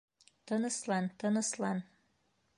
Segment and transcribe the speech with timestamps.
[0.45, 1.77] Тыныслан, тыныслан...